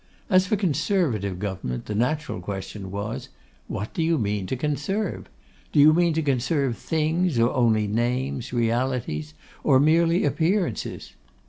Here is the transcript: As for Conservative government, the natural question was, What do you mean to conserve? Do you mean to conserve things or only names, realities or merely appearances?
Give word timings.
As 0.31 0.47
for 0.47 0.55
Conservative 0.55 1.37
government, 1.37 1.85
the 1.85 1.93
natural 1.93 2.39
question 2.41 2.89
was, 2.89 3.29
What 3.67 3.93
do 3.93 4.01
you 4.01 4.17
mean 4.17 4.47
to 4.47 4.55
conserve? 4.55 5.29
Do 5.71 5.79
you 5.79 5.93
mean 5.93 6.13
to 6.15 6.23
conserve 6.23 6.75
things 6.75 7.37
or 7.37 7.53
only 7.53 7.85
names, 7.85 8.51
realities 8.51 9.35
or 9.63 9.79
merely 9.79 10.25
appearances? 10.25 11.13